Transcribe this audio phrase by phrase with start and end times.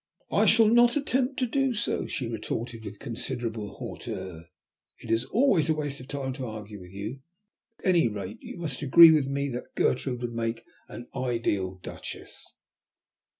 [0.31, 4.45] "I shall not attempt to do so," she retorted with considerable hauteur.
[4.97, 7.19] "It is always a waste of time to argue with you.
[7.77, 12.51] At any rate you must agree with me that Gertrude would make an ideal duchess."